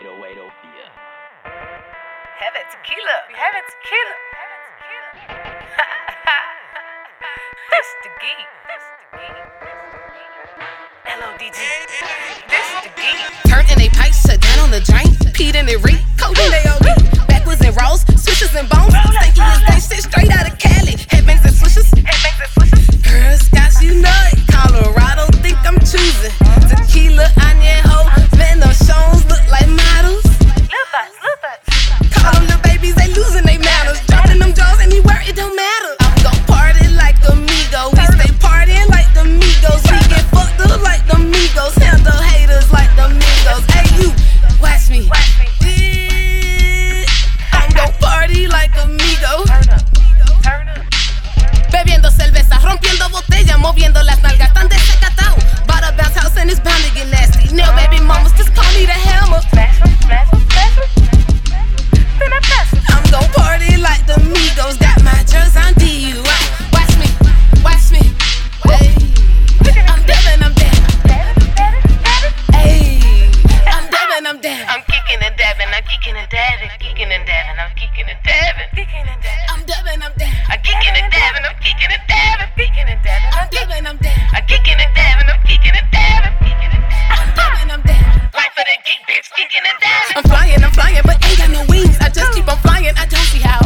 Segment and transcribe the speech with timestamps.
[0.00, 0.38] 808
[2.38, 3.18] Have it tequila.
[3.34, 4.14] Have it tequila.
[4.38, 4.78] Have it tequila.
[7.70, 8.46] this the geek.
[8.70, 9.42] This the geek.
[11.18, 11.58] L-O-D-G.
[12.46, 13.26] This the geek.
[13.50, 15.10] Turned in they pipes, shut down on the drain.
[15.34, 17.17] Peed in they reek, cold in they OD.
[76.08, 79.48] Dabbing, I'm kicking and dabbing, kicking and dabbing, I'm kicking and dabbing, kicking and dabbing.
[79.52, 80.40] I'm dabbing, I'm dabbing.
[80.48, 83.98] I'm kicking and dabbing, I'm kicking and dabbing, kicking and dabbing, I'm I'm dabbing, I'm
[84.00, 84.28] dabbing.
[84.32, 87.36] I'm kicking and dabbing, I'm kicking and dabbing, kicking and I'm dabbing.
[87.36, 88.32] dabbing, I'm dabbing.
[88.32, 90.16] Life for the geek, bitch, kicking and dabbing.
[90.16, 91.96] I'm flying, I'm flying, but ain't got no wings.
[92.00, 93.60] I just keep on flying, I don't see how.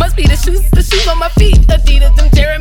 [0.00, 1.60] Must be the shoes, the shoes on my feet.
[1.68, 2.51] Adidas, them Jeremy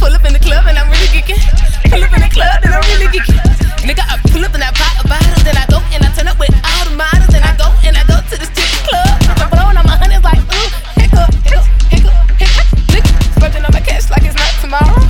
[0.00, 1.36] pull up in the club and I'm really geeking.
[1.92, 3.36] Pull up in the club and I'm really geeking.
[3.84, 5.44] Nigga, I pull up and I buy a bottle.
[5.44, 7.28] Then I go and I turn up with all the models.
[7.28, 9.12] Then I go and I go to the strip club.
[9.36, 12.64] I'm blowing on my honeys like, ooh, hiccup, hiccup, hiccup, hiccup.
[12.88, 15.04] Nigga, smoking on my cash like it's not tomorrow.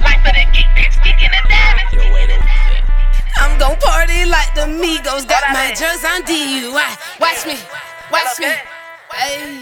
[0.00, 0.68] Life for the geek,
[1.04, 2.00] kicking and dabbing.
[3.36, 5.28] I'm gon' party like the Migos.
[5.28, 6.96] Got my jerks on DUI.
[7.20, 7.60] Watch me,
[8.08, 8.56] watch me.
[9.12, 9.60] Hey,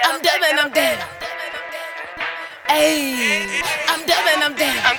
[0.00, 1.17] I'm dumb and I'm dabbing.
[2.68, 3.46] Hey,
[3.88, 4.42] I'm I'm dabbing.
[4.42, 4.97] I'm kicking